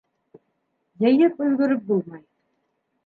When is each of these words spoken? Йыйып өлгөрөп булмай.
Йыйып 1.05 1.45
өлгөрөп 1.49 1.85
булмай. 1.93 2.25